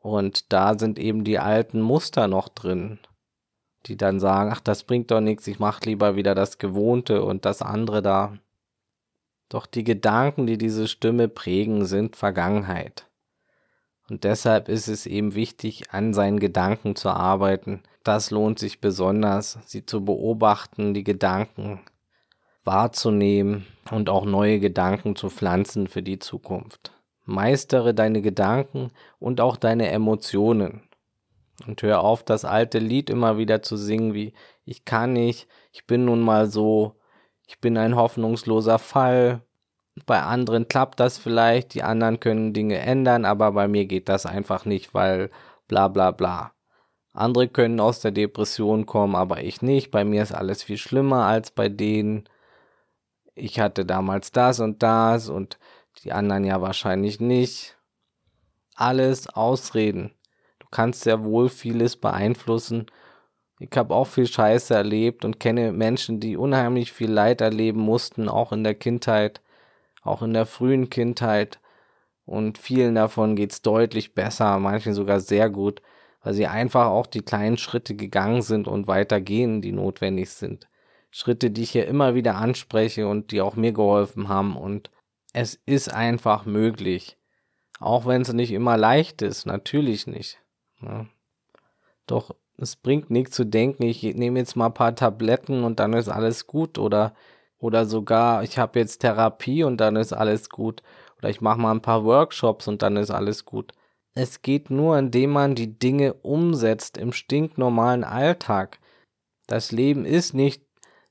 [0.00, 2.98] Und da sind eben die alten Muster noch drin,
[3.86, 7.44] die dann sagen, ach, das bringt doch nichts, ich mach lieber wieder das Gewohnte und
[7.44, 8.38] das andere da.
[9.48, 13.06] Doch die Gedanken, die diese Stimme prägen, sind Vergangenheit.
[14.08, 17.82] Und deshalb ist es eben wichtig, an seinen Gedanken zu arbeiten.
[18.04, 21.80] Das lohnt sich besonders, sie zu beobachten, die Gedanken,
[22.64, 26.92] wahrzunehmen und auch neue Gedanken zu pflanzen für die Zukunft.
[27.24, 30.82] Meistere deine Gedanken und auch deine Emotionen.
[31.66, 34.32] Und hör auf, das alte Lied immer wieder zu singen wie
[34.64, 36.94] Ich kann nicht, ich bin nun mal so,
[37.46, 39.42] ich bin ein hoffnungsloser Fall.
[40.06, 44.26] bei anderen klappt das vielleicht, die anderen können Dinge ändern, aber bei mir geht das
[44.26, 45.30] einfach nicht, weil
[45.66, 46.52] bla bla bla.
[47.12, 49.90] Andere können aus der Depression kommen, aber ich nicht.
[49.90, 52.28] Bei mir ist alles viel schlimmer als bei denen.
[53.38, 55.58] Ich hatte damals das und das und
[56.04, 57.76] die anderen ja wahrscheinlich nicht.
[58.74, 60.12] Alles Ausreden.
[60.58, 62.86] Du kannst sehr wohl vieles beeinflussen.
[63.58, 68.28] Ich habe auch viel Scheiße erlebt und kenne Menschen, die unheimlich viel Leid erleben mussten,
[68.28, 69.40] auch in der Kindheit,
[70.02, 71.58] auch in der frühen Kindheit.
[72.24, 75.82] Und vielen davon geht's deutlich besser, manchen sogar sehr gut
[76.22, 80.68] weil sie einfach auch die kleinen Schritte gegangen sind und weitergehen, die notwendig sind.
[81.10, 84.56] Schritte, die ich hier immer wieder anspreche und die auch mir geholfen haben.
[84.56, 84.90] Und
[85.32, 87.16] es ist einfach möglich.
[87.80, 90.38] Auch wenn es nicht immer leicht ist, natürlich nicht.
[90.82, 90.88] Ja.
[90.88, 91.08] Ne?
[92.06, 95.92] Doch es bringt nichts zu denken, ich nehme jetzt mal ein paar Tabletten und dann
[95.92, 97.14] ist alles gut oder
[97.58, 100.82] oder sogar ich habe jetzt Therapie und dann ist alles gut
[101.18, 103.72] oder ich mache mal ein paar Workshops und dann ist alles gut.
[104.14, 108.80] Es geht nur, indem man die Dinge umsetzt im stinknormalen Alltag.
[109.46, 110.62] Das Leben ist nicht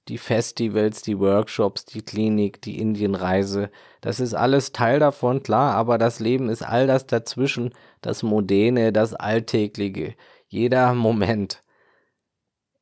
[0.07, 3.69] die Festivals, die Workshops, die Klinik, die Indienreise.
[4.01, 8.93] Das ist alles Teil davon, klar, aber das Leben ist all das dazwischen, das Moderne,
[8.93, 10.15] das Alltägliche,
[10.47, 11.63] jeder Moment.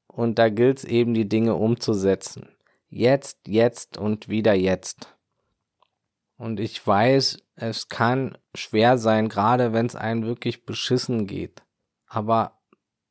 [0.08, 2.50] Und da gilt es eben, die Dinge umzusetzen.
[2.90, 5.16] Jetzt, jetzt und wieder jetzt.
[6.38, 11.64] Und ich weiß, es kann schwer sein, gerade wenn es einem wirklich beschissen geht.
[12.08, 12.60] Aber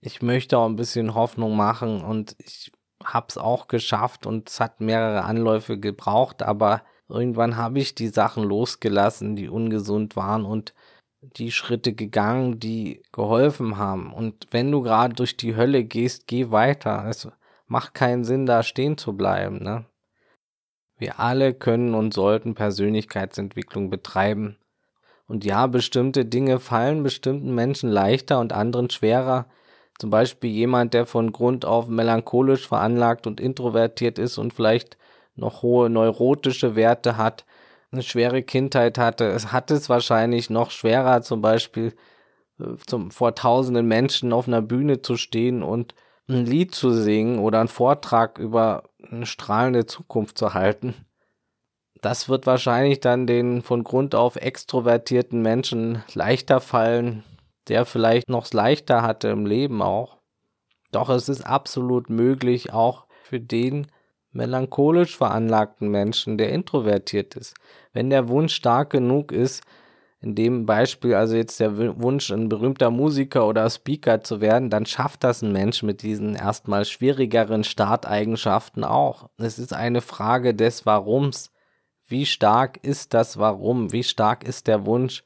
[0.00, 2.72] ich möchte auch ein bisschen Hoffnung machen und ich
[3.04, 8.44] hab's auch geschafft und es hat mehrere Anläufe gebraucht, aber irgendwann habe ich die Sachen
[8.44, 10.74] losgelassen, die ungesund waren und
[11.20, 14.12] die Schritte gegangen, die geholfen haben.
[14.12, 17.06] Und wenn du gerade durch die Hölle gehst, geh weiter.
[17.08, 17.28] Es
[17.66, 19.62] macht keinen Sinn, da stehen zu bleiben.
[19.62, 19.86] Ne?
[20.98, 24.58] Wir alle können und sollten Persönlichkeitsentwicklung betreiben.
[25.26, 29.46] Und ja, bestimmte Dinge fallen bestimmten Menschen leichter und anderen schwerer.
[29.98, 34.96] Zum Beispiel jemand, der von Grund auf melancholisch veranlagt und introvertiert ist und vielleicht
[35.37, 37.44] noch hohe neurotische Werte hat,
[37.92, 39.26] eine schwere Kindheit hatte.
[39.26, 41.94] Es hat es wahrscheinlich noch schwerer, zum Beispiel
[42.59, 45.94] äh, zum, vor tausenden Menschen auf einer Bühne zu stehen und
[46.28, 50.94] ein Lied zu singen oder einen Vortrag über eine strahlende Zukunft zu halten.
[52.00, 57.24] Das wird wahrscheinlich dann den von Grund auf extrovertierten Menschen leichter fallen,
[57.68, 60.18] der vielleicht noch leichter hatte im Leben auch.
[60.92, 63.87] Doch es ist absolut möglich, auch für den
[64.33, 67.55] melancholisch veranlagten Menschen, der introvertiert ist.
[67.92, 69.62] Wenn der Wunsch stark genug ist,
[70.20, 74.87] in dem Beispiel also jetzt der Wunsch, ein berühmter Musiker oder Speaker zu werden, dann
[74.87, 79.29] schafft das ein Mensch mit diesen erstmal schwierigeren Starteigenschaften auch.
[79.37, 81.53] Es ist eine Frage des Warums.
[82.07, 83.92] Wie stark ist das Warum?
[83.92, 85.24] Wie stark ist der Wunsch?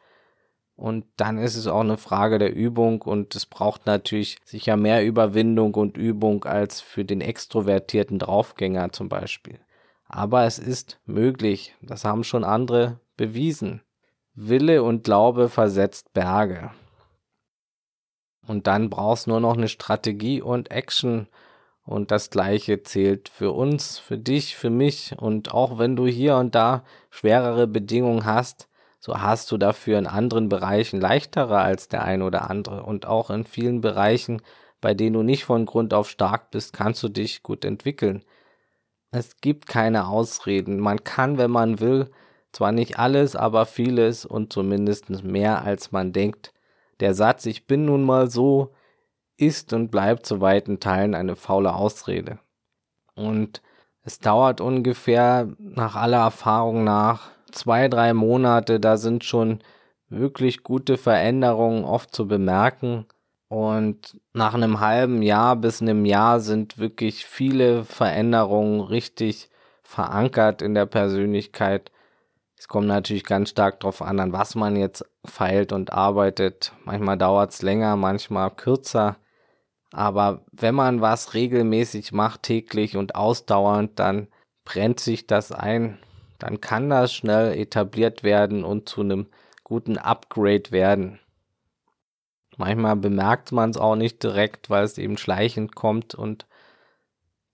[0.78, 5.04] Und dann ist es auch eine Frage der Übung und es braucht natürlich sicher mehr
[5.04, 9.58] Überwindung und Übung als für den extrovertierten Draufgänger zum Beispiel.
[10.06, 11.74] Aber es ist möglich.
[11.82, 13.82] Das haben schon andere bewiesen.
[14.34, 16.70] Wille und Glaube versetzt Berge.
[18.46, 21.26] Und dann brauchst nur noch eine Strategie und Action.
[21.82, 25.16] Und das gleiche zählt für uns, für dich, für mich.
[25.18, 30.06] Und auch wenn du hier und da schwerere Bedingungen hast, so hast du dafür in
[30.06, 32.82] anderen Bereichen leichtere als der ein oder andere.
[32.82, 34.42] Und auch in vielen Bereichen,
[34.80, 38.24] bei denen du nicht von Grund auf stark bist, kannst du dich gut entwickeln.
[39.10, 40.80] Es gibt keine Ausreden.
[40.80, 42.10] Man kann, wenn man will,
[42.52, 46.52] zwar nicht alles, aber vieles und zumindest mehr als man denkt.
[47.00, 48.74] Der Satz Ich bin nun mal so
[49.36, 52.40] ist und bleibt zu weiten Teilen eine faule Ausrede.
[53.14, 53.62] Und
[54.02, 59.60] es dauert ungefähr nach aller Erfahrung nach zwei, drei Monate, da sind schon
[60.08, 63.06] wirklich gute Veränderungen oft zu bemerken.
[63.48, 69.48] Und nach einem halben Jahr bis einem Jahr sind wirklich viele Veränderungen richtig
[69.82, 71.90] verankert in der Persönlichkeit.
[72.58, 76.72] Es kommt natürlich ganz stark darauf an, an was man jetzt feilt und arbeitet.
[76.84, 79.16] Manchmal dauert es länger, manchmal kürzer.
[79.92, 84.28] Aber wenn man was regelmäßig macht, täglich und ausdauernd, dann
[84.64, 85.98] brennt sich das ein.
[86.38, 89.26] Dann kann das schnell etabliert werden und zu einem
[89.64, 91.18] guten Upgrade werden.
[92.56, 96.46] Manchmal bemerkt man es auch nicht direkt, weil es eben schleichend kommt und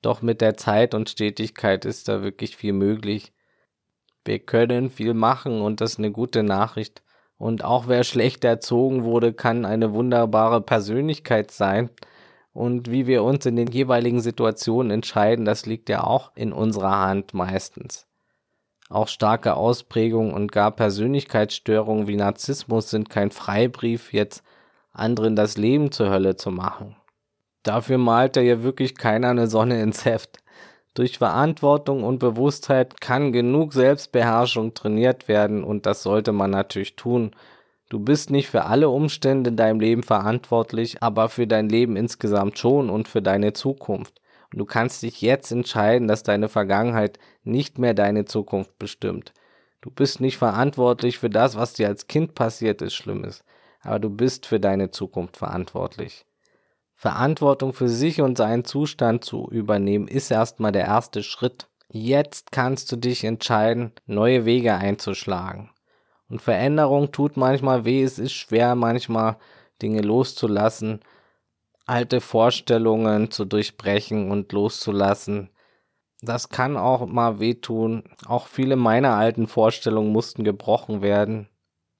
[0.00, 3.32] doch mit der Zeit und Stetigkeit ist da wirklich viel möglich.
[4.24, 7.02] Wir können viel machen und das ist eine gute Nachricht.
[7.36, 11.90] Und auch wer schlecht erzogen wurde, kann eine wunderbare Persönlichkeit sein.
[12.52, 17.00] Und wie wir uns in den jeweiligen Situationen entscheiden, das liegt ja auch in unserer
[17.00, 18.06] Hand meistens.
[18.90, 24.42] Auch starke Ausprägungen und gar Persönlichkeitsstörungen wie Narzissmus sind kein Freibrief, jetzt
[24.92, 26.96] anderen das Leben zur Hölle zu machen.
[27.62, 30.38] Dafür malt er ja wirklich keiner eine Sonne ins Heft.
[30.92, 37.32] Durch Verantwortung und Bewusstheit kann genug Selbstbeherrschung trainiert werden und das sollte man natürlich tun.
[37.88, 42.58] Du bist nicht für alle Umstände in deinem Leben verantwortlich, aber für dein Leben insgesamt
[42.58, 44.20] schon und für deine Zukunft.
[44.56, 49.32] Du kannst dich jetzt entscheiden, dass deine Vergangenheit nicht mehr deine Zukunft bestimmt.
[49.80, 53.44] Du bist nicht verantwortlich für das, was dir als Kind passiert ist, Schlimmes,
[53.82, 56.24] aber du bist für deine Zukunft verantwortlich.
[56.94, 61.66] Verantwortung für sich und seinen Zustand zu übernehmen, ist erstmal der erste Schritt.
[61.88, 65.70] Jetzt kannst du dich entscheiden, neue Wege einzuschlagen.
[66.28, 69.36] Und Veränderung tut manchmal weh, es ist schwer manchmal
[69.82, 71.00] Dinge loszulassen,
[71.86, 75.50] alte Vorstellungen zu durchbrechen und loszulassen.
[76.20, 78.04] Das kann auch mal wehtun.
[78.26, 81.48] Auch viele meiner alten Vorstellungen mussten gebrochen werden.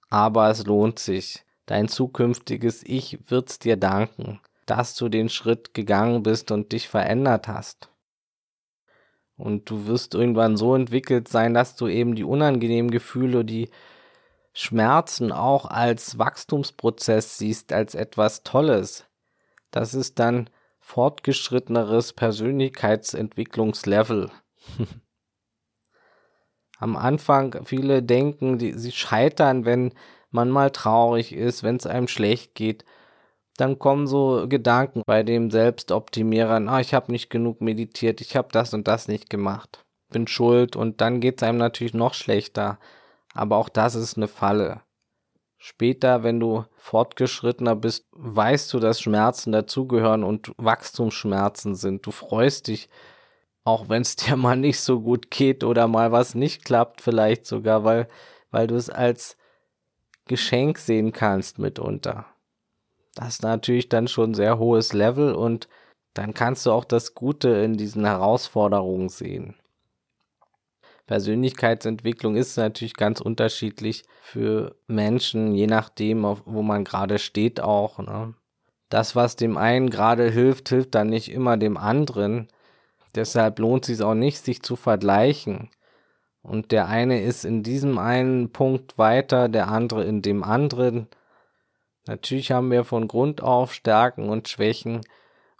[0.09, 1.44] Aber es lohnt sich.
[1.66, 7.49] Dein zukünftiges Ich wird's dir danken dass du den Schritt gegangen bist und dich verändert
[7.49, 7.90] hast.
[9.37, 13.68] Und du wirst irgendwann so entwickelt sein, dass du eben die unangenehmen Gefühle, die
[14.53, 19.05] Schmerzen auch als Wachstumsprozess siehst, als etwas Tolles.
[19.74, 24.30] Das ist dann fortgeschritteneres Persönlichkeitsentwicklungslevel.
[26.78, 29.94] Am Anfang viele denken, die, sie scheitern, wenn
[30.30, 32.84] man mal traurig ist, wenn es einem schlecht geht
[33.56, 38.48] dann kommen so Gedanken bei dem Selbstoptimierer, ah, ich habe nicht genug meditiert, ich habe
[38.50, 42.78] das und das nicht gemacht, bin schuld und dann geht es einem natürlich noch schlechter.
[43.32, 44.80] Aber auch das ist eine Falle.
[45.66, 52.05] Später, wenn du fortgeschrittener bist, weißt du, dass Schmerzen dazugehören und Wachstumsschmerzen sind.
[52.05, 52.90] Du freust dich,
[53.64, 57.46] auch wenn es dir mal nicht so gut geht oder mal was nicht klappt, vielleicht
[57.46, 58.09] sogar, weil,
[58.50, 59.38] weil du es als
[60.27, 62.27] Geschenk sehen kannst mitunter.
[63.14, 65.70] Das ist natürlich dann schon ein sehr hohes Level und
[66.12, 69.57] dann kannst du auch das Gute in diesen Herausforderungen sehen.
[71.06, 77.98] Persönlichkeitsentwicklung ist natürlich ganz unterschiedlich für Menschen, je nachdem, wo man gerade steht auch.
[77.98, 78.34] Ne?
[78.88, 82.48] Das, was dem einen gerade hilft, hilft dann nicht immer dem anderen.
[83.14, 85.70] Deshalb lohnt es sich auch nicht, sich zu vergleichen.
[86.42, 91.08] Und der eine ist in diesem einen Punkt weiter, der andere in dem anderen.
[92.06, 95.00] Natürlich haben wir von Grund auf Stärken und Schwächen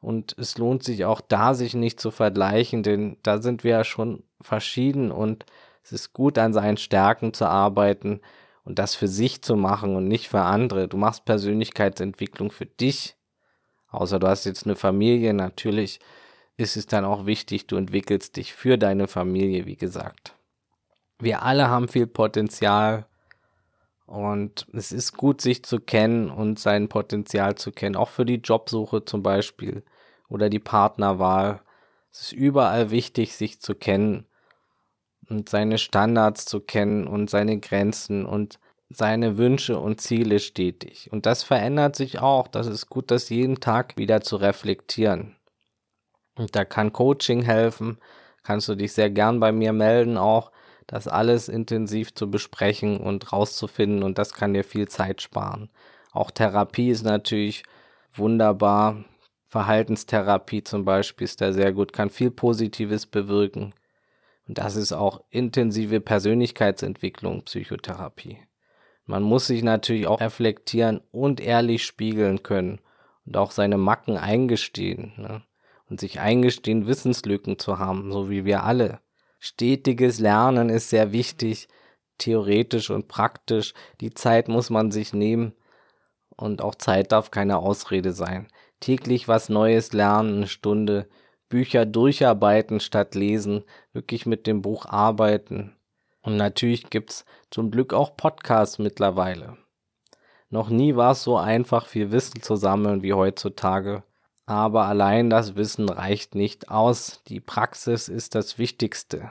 [0.05, 3.85] und es lohnt sich auch da, sich nicht zu vergleichen, denn da sind wir ja
[3.85, 5.47] schon verschieden und
[5.83, 8.21] es ist gut, an seinen Stärken zu arbeiten
[8.65, 10.89] und das für sich zu machen und nicht für andere.
[10.89, 13.17] Du machst Persönlichkeitsentwicklung für dich,
[13.91, 16.01] außer du hast jetzt eine Familie, natürlich
[16.57, 20.35] ist es dann auch wichtig, du entwickelst dich für deine Familie, wie gesagt.
[21.19, 23.07] Wir alle haben viel Potenzial
[24.07, 28.37] und es ist gut, sich zu kennen und sein Potenzial zu kennen, auch für die
[28.37, 29.83] Jobsuche zum Beispiel
[30.29, 31.61] oder die Partnerwahl.
[32.13, 34.27] Es ist überall wichtig, sich zu kennen
[35.29, 38.59] und seine Standards zu kennen und seine Grenzen und
[38.91, 41.11] seine Wünsche und Ziele stetig.
[41.11, 42.49] Und das verändert sich auch.
[42.49, 45.37] Das ist gut, das jeden Tag wieder zu reflektieren.
[46.37, 47.99] Und da kann Coaching helfen.
[48.43, 50.53] Kannst du dich sehr gern bei mir melden auch
[50.87, 55.71] das alles intensiv zu besprechen und rauszufinden und das kann dir viel Zeit sparen.
[56.13, 57.65] Auch Therapie ist natürlich
[58.15, 59.05] wunderbar.
[59.55, 63.73] Verhaltenstherapie zum Beispiel ist da sehr gut, kann viel Positives bewirken.
[64.49, 68.39] Und das ist auch intensive Persönlichkeitsentwicklung, Psychotherapie.
[69.07, 72.81] Man muss sich natürlich auch reflektieren und ehrlich spiegeln können
[73.27, 75.13] und auch seine Macken eingestehen.
[75.19, 75.43] Ne?
[75.89, 78.99] Und sich eingestehen, Wissenslücken zu haben, so wie wir alle
[79.39, 81.69] stetiges Lernen ist sehr wichtig,
[82.19, 83.73] theoretisch und praktisch.
[84.01, 85.53] Die Zeit muss man sich nehmen
[86.35, 88.49] und auch Zeit darf keine Ausrede sein.
[88.85, 91.09] Täglich was Neues lernen, eine Stunde,
[91.49, 95.75] Bücher durcharbeiten statt lesen, wirklich mit dem Buch arbeiten.
[96.21, 99.57] Und natürlich gibt's zum Glück auch Podcasts mittlerweile.
[100.51, 104.03] Noch nie war es so einfach, viel Wissen zu sammeln wie heutzutage.
[104.45, 107.23] Aber allein das Wissen reicht nicht aus.
[107.29, 109.31] Die Praxis ist das Wichtigste.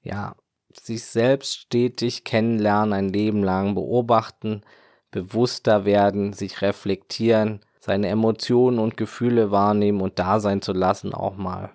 [0.00, 0.36] Ja,
[0.72, 4.62] sich selbst stetig kennenlernen, ein Leben lang beobachten,
[5.10, 11.36] bewusster werden, sich reflektieren, seine Emotionen und Gefühle wahrnehmen und da sein zu lassen auch
[11.36, 11.68] mal.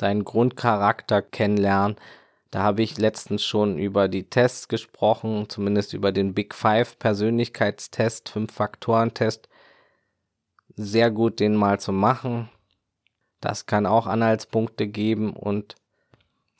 [0.00, 1.96] Seinen Grundcharakter kennenlernen.
[2.50, 8.30] Da habe ich letztens schon über die Tests gesprochen, zumindest über den Big Five Persönlichkeitstest,
[8.30, 9.50] Fünf-Faktoren-Test
[10.76, 12.48] sehr gut, den mal zu machen.
[13.42, 15.74] Das kann auch Anhaltspunkte geben und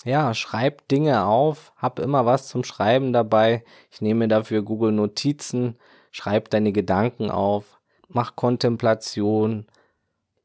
[0.04, 3.64] Ja, schreib Dinge auf, hab immer was zum Schreiben dabei.
[3.90, 5.78] Ich nehme dafür Google Notizen,
[6.10, 7.80] schreib deine Gedanken auf,
[8.14, 9.66] mach Kontemplation,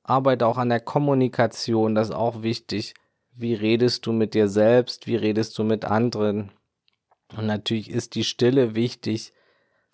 [0.03, 2.93] arbeite auch an der Kommunikation, das ist auch wichtig.
[3.33, 5.07] Wie redest du mit dir selbst?
[5.07, 6.51] Wie redest du mit anderen?
[7.37, 9.33] Und natürlich ist die Stille wichtig,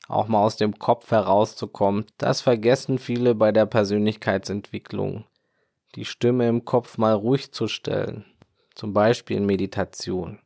[0.07, 2.05] auch mal aus dem Kopf herauszukommen.
[2.17, 5.26] Das vergessen viele bei der Persönlichkeitsentwicklung.
[5.95, 8.26] Die Stimme im Kopf mal ruhig zu stellen.
[8.73, 10.39] Zum Beispiel in Meditation.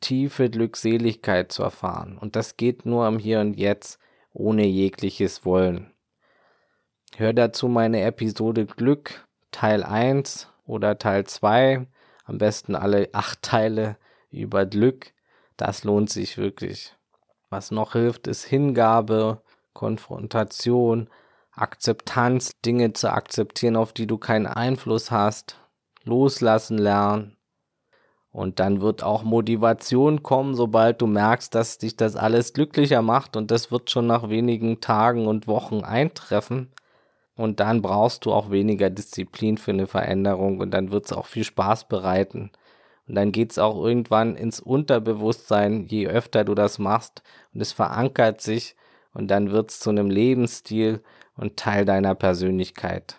[0.00, 2.16] Tiefe Glückseligkeit zu erfahren.
[2.18, 3.98] Und das geht nur am Hier und Jetzt,
[4.32, 5.92] ohne jegliches Wollen.
[7.16, 11.86] Hör dazu meine Episode Glück Teil 1 oder Teil 2,
[12.24, 13.96] am besten alle acht Teile
[14.30, 15.12] über Glück.
[15.56, 16.96] Das lohnt sich wirklich.
[17.50, 19.42] Was noch hilft, ist Hingabe,
[19.74, 21.10] Konfrontation,
[21.52, 25.58] Akzeptanz, Dinge zu akzeptieren, auf die du keinen Einfluss hast,
[26.04, 27.36] loslassen lernen.
[28.30, 33.36] Und dann wird auch Motivation kommen, sobald du merkst, dass dich das alles glücklicher macht
[33.36, 36.70] und das wird schon nach wenigen Tagen und Wochen eintreffen.
[37.40, 41.24] Und dann brauchst du auch weniger Disziplin für eine Veränderung und dann wird es auch
[41.24, 42.50] viel Spaß bereiten.
[43.08, 47.22] Und dann geht es auch irgendwann ins Unterbewusstsein, je öfter du das machst
[47.54, 48.76] und es verankert sich
[49.14, 51.02] und dann wird es zu einem Lebensstil
[51.34, 53.16] und Teil deiner Persönlichkeit.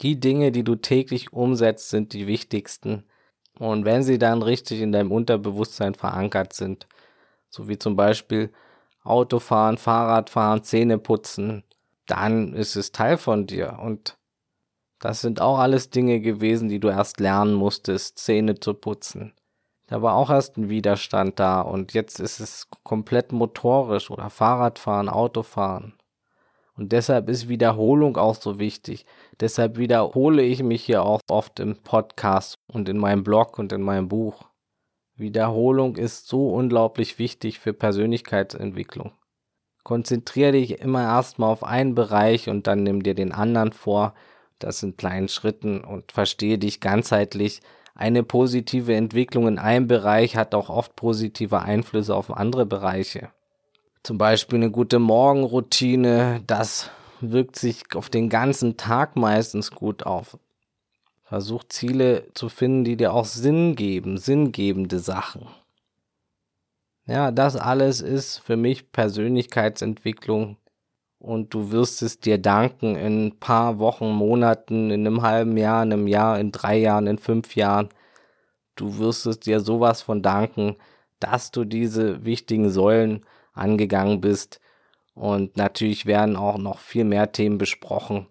[0.00, 3.04] Die Dinge, die du täglich umsetzt, sind die wichtigsten.
[3.60, 6.88] Und wenn sie dann richtig in deinem Unterbewusstsein verankert sind,
[7.48, 8.52] so wie zum Beispiel
[9.04, 11.62] Autofahren, Fahrradfahren, Zähne putzen,
[12.10, 13.78] dann ist es Teil von dir.
[13.80, 14.18] Und
[14.98, 19.32] das sind auch alles Dinge gewesen, die du erst lernen musstest, Zähne zu putzen.
[19.86, 25.08] Da war auch erst ein Widerstand da und jetzt ist es komplett motorisch oder Fahrradfahren,
[25.08, 25.94] Autofahren.
[26.74, 29.06] Und deshalb ist Wiederholung auch so wichtig.
[29.40, 33.82] Deshalb wiederhole ich mich hier auch oft im Podcast und in meinem Blog und in
[33.82, 34.48] meinem Buch.
[35.16, 39.12] Wiederholung ist so unglaublich wichtig für Persönlichkeitsentwicklung.
[39.82, 44.14] Konzentriere dich immer erstmal auf einen Bereich und dann nimm dir den anderen vor.
[44.58, 47.60] Das in kleinen Schritten und verstehe dich ganzheitlich.
[47.94, 53.30] Eine positive Entwicklung in einem Bereich hat auch oft positive Einflüsse auf andere Bereiche.
[54.02, 60.38] Zum Beispiel eine gute Morgenroutine, das wirkt sich auf den ganzen Tag meistens gut auf.
[61.24, 65.46] Versuch Ziele zu finden, die dir auch Sinn geben, sinngebende Sachen.
[67.08, 70.58] Ja, das alles ist für mich Persönlichkeitsentwicklung
[71.18, 75.82] und du wirst es dir danken in ein paar Wochen, Monaten, in einem halben Jahr,
[75.84, 77.88] in einem Jahr, in drei Jahren, in fünf Jahren.
[78.76, 80.76] Du wirst es dir sowas von danken,
[81.18, 84.60] dass du diese wichtigen Säulen angegangen bist.
[85.14, 88.26] Und natürlich werden auch noch viel mehr Themen besprochen.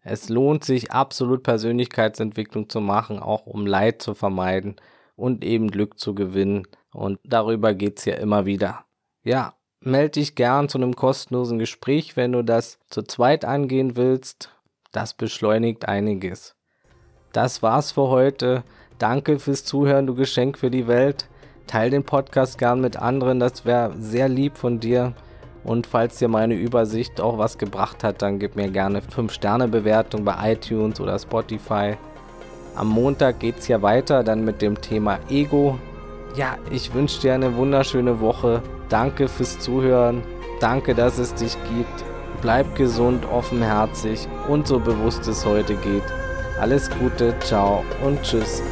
[0.00, 4.76] Es lohnt sich absolut Persönlichkeitsentwicklung zu machen, auch um Leid zu vermeiden
[5.18, 6.66] und eben Glück zu gewinnen.
[6.92, 8.84] Und darüber geht's ja immer wieder.
[9.24, 14.56] Ja, melde dich gern zu einem kostenlosen Gespräch, wenn du das zu zweit angehen willst.
[14.92, 16.54] Das beschleunigt einiges.
[17.32, 18.62] Das war's für heute.
[18.98, 21.28] Danke fürs Zuhören, du Geschenk für die Welt.
[21.66, 25.14] Teil den Podcast gern mit anderen, das wäre sehr lieb von dir.
[25.64, 30.52] Und falls dir meine Übersicht auch was gebracht hat, dann gib mir gerne 5-Sterne-Bewertung bei
[30.52, 31.96] iTunes oder Spotify.
[32.78, 35.78] Am Montag geht's ja weiter, dann mit dem Thema Ego
[36.38, 38.62] ja, ich wünsche dir eine wunderschöne Woche.
[38.88, 40.22] Danke fürs Zuhören.
[40.60, 42.04] Danke, dass es dich gibt.
[42.42, 46.04] Bleib gesund, offenherzig und so bewusst es heute geht.
[46.60, 48.62] Alles Gute, ciao und tschüss.